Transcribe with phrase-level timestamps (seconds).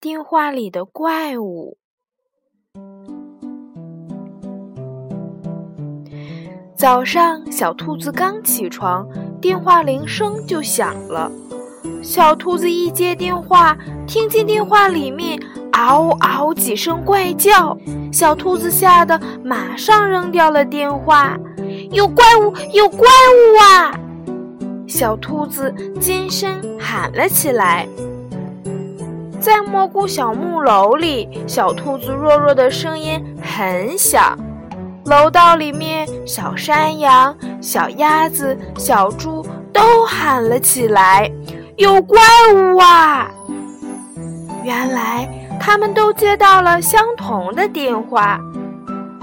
[0.00, 1.76] 电话里的怪物。
[6.76, 9.08] 早上，小兔子刚起床，
[9.40, 11.28] 电话铃声就响了。
[12.00, 15.36] 小兔子一接电话，听见电话里面
[15.72, 17.76] 嗷嗷几声怪叫，
[18.12, 21.36] 小兔子吓得马上扔掉了电话。
[21.90, 22.54] 有怪物！
[22.72, 23.98] 有怪物啊！
[24.86, 27.88] 小兔子尖声喊了起来。
[29.40, 34.36] 在蘑菇小木楼里，小兔子弱弱的声音很小。
[35.06, 41.30] 楼道里面，小山羊、小鸭子、小猪都喊了起来
[41.78, 42.20] ：“有怪
[42.52, 43.30] 物啊！”
[44.64, 45.28] 原来，
[45.58, 48.38] 他们都接到了相同的电话。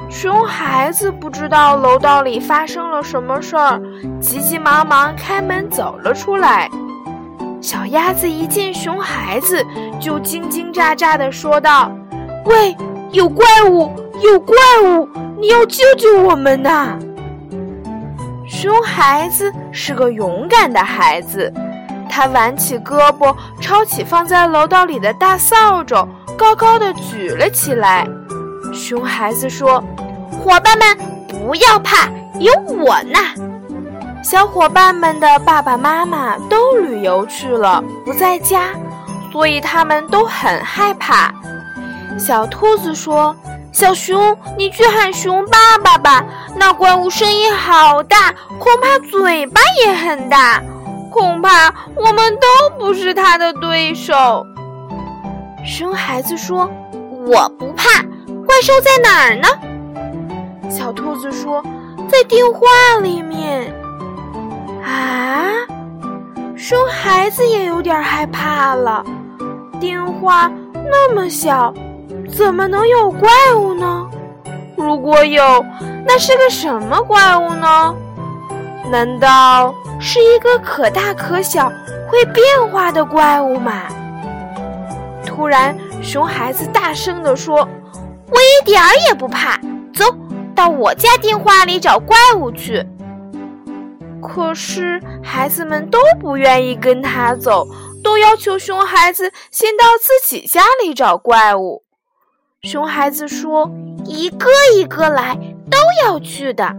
[0.09, 3.79] 熊孩子不知道楼道里发生了什么事儿，
[4.19, 6.69] 急急忙忙开门走了出来。
[7.65, 9.65] 小鸭子一见熊孩子，
[9.99, 11.91] 就叽叽喳喳地说道
[12.45, 12.77] ：“喂，
[13.09, 15.09] 有怪物，有怪物！
[15.41, 16.95] 你要救救我们呐！”
[18.47, 21.51] 熊孩子是个勇敢的孩子，
[22.07, 28.07] 他挽起胳膊，抄起放在楼道里的大扫帚，高高的举了起来。
[28.71, 29.83] 熊孩子说
[30.29, 30.95] ：“伙伴们，
[31.29, 33.17] 不要怕，有我呢！”
[34.25, 38.71] 小伙伴们的爸爸妈妈都旅游去了，不在家，
[39.31, 41.31] 所以他们都很害怕。
[42.17, 43.35] 小兔子说
[43.71, 50.59] ：“小熊，你去喊熊爸爸吧，那怪物声音好大，恐怕嘴巴也很大，
[51.11, 52.47] 恐怕我们都
[52.79, 54.43] 不是他的对手。”
[55.63, 56.67] 熊孩子说
[57.31, 58.01] ：“我不怕，
[58.47, 59.47] 怪兽在哪儿呢？”
[60.67, 61.63] 小兔子说
[62.09, 62.59] ：“在电话
[63.03, 63.71] 里面。”
[64.85, 65.49] 啊，
[66.55, 69.03] 熊孩子也有点害怕了。
[69.79, 71.73] 电话那么小，
[72.31, 74.07] 怎么能有怪物呢？
[74.77, 75.65] 如果有，
[76.05, 77.95] 那是个什么怪物呢？
[78.91, 81.67] 难道是一个可大可小、
[82.07, 83.83] 会变化的怪物吗？
[85.25, 87.67] 突然，熊孩子大声地说
[88.29, 89.59] ：“我一点儿也不怕，
[89.93, 90.05] 走
[90.53, 92.85] 到我家电话里找怪物去。”
[94.27, 97.67] 可是孩子们都不愿意跟他走，
[98.03, 101.83] 都要求熊孩子先到自己家里找怪物。
[102.63, 103.69] 熊孩子说
[104.05, 105.35] ：“一个一个来，
[105.69, 106.75] 都要去的。”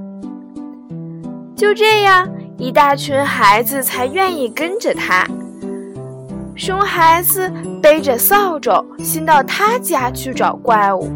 [1.56, 5.26] 就这样，一大群孩子才愿意跟着他。
[6.56, 7.50] 熊孩子
[7.82, 11.08] 背着扫帚，先到他家去找怪物。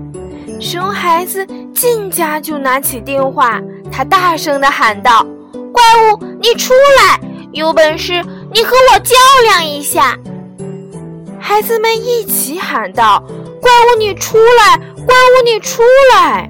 [0.60, 5.26] 熊孩子进家就拿起电话，他大声地喊道。
[5.72, 5.82] 怪
[6.12, 7.20] 物，你出来！
[7.52, 8.22] 有本事
[8.52, 9.14] 你和我较
[9.44, 10.16] 量一下！
[11.40, 13.22] 孩子们一起喊道
[13.60, 14.76] ：“怪物，你出来！
[15.04, 15.82] 怪物，你出
[16.14, 16.48] 来！”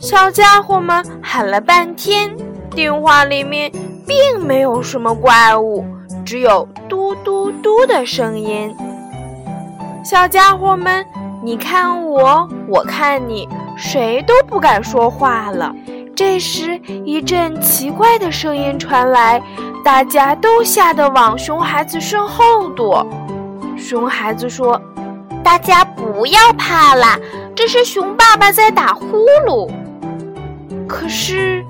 [0.00, 2.34] 小家伙们喊了半天，
[2.70, 3.70] 电话里面
[4.06, 5.84] 并没有什么怪物，
[6.24, 8.74] 只有嘟嘟嘟的声音。
[10.04, 11.04] 小家伙们，
[11.44, 15.72] 你看我，我看你，谁都不敢说话了。
[16.14, 19.42] 这时，一阵奇怪的声音传来，
[19.82, 23.06] 大家都吓得往熊孩子身后躲。
[23.76, 24.80] 熊孩子说
[25.42, 27.18] ：“大家不要怕啦，
[27.56, 29.70] 这是熊爸爸在打呼噜。”
[30.86, 31.64] 可是，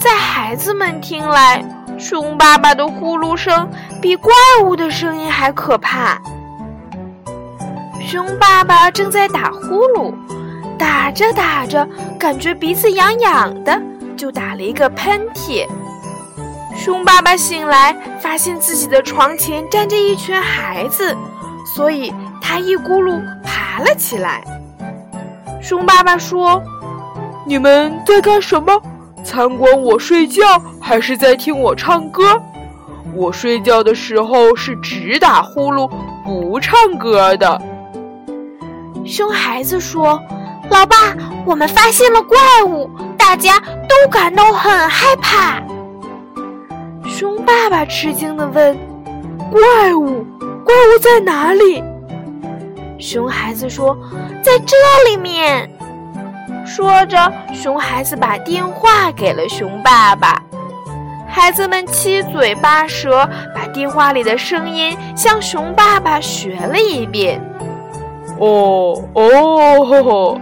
[0.00, 1.62] 在孩子们听来，
[1.98, 3.68] 熊爸爸的呼噜声
[4.00, 4.32] 比怪
[4.64, 6.20] 物的声音还可怕。
[8.00, 10.12] 熊爸爸正在打呼噜。
[10.78, 11.86] 打着打着，
[12.18, 13.80] 感觉鼻子痒痒的，
[14.22, 15.66] 就打了一个喷嚏。
[16.76, 21.12] 熊爸爸醒来，发现自己的床前站着一群孩子，
[21.66, 24.44] 所以他一咕噜爬了起来。
[25.60, 26.62] 熊爸爸说
[27.44, 28.80] ：“你们在干什么？
[29.24, 30.44] 参观我睡觉，
[30.80, 32.40] 还是在听我唱歌？
[33.16, 35.90] 我睡觉的时候是只打呼噜，
[36.24, 37.60] 不唱歌的。”
[39.04, 40.22] 熊孩子说。
[40.70, 40.96] 老爸，
[41.44, 42.88] 我们发现了怪物，
[43.24, 43.56] 大家
[43.88, 45.62] 都感到很害怕。
[47.08, 48.76] 熊爸爸吃惊地问
[49.48, 50.26] ：“怪物？
[50.64, 51.82] 怪物在哪里？”
[52.98, 53.96] 熊孩子说
[54.42, 54.76] ：“在这
[55.08, 55.70] 里面。”
[56.66, 60.42] 说着，熊孩子把电话给了熊爸爸。
[61.28, 67.40] 孩子们七嘴八舌，把电话里的声音向熊爸爸学了一遍。
[68.40, 70.40] 哦哦，吼吼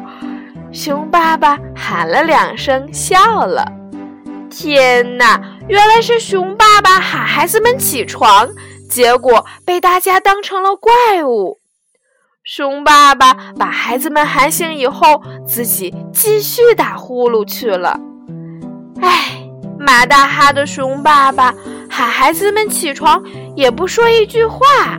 [0.73, 3.65] 熊爸爸喊了两声，笑了。
[4.49, 8.49] 天哪，原来是熊爸爸喊孩子们起床，
[8.89, 11.59] 结果被大家当成了怪物。
[12.45, 17.99] 熊爸爸把孩子们喊醒以后，自己继续打呼噜去了。
[19.01, 19.43] 唉，
[19.79, 21.53] 马大哈的熊爸爸
[21.89, 23.23] 喊孩子们起床，
[23.57, 24.99] 也不说一句话。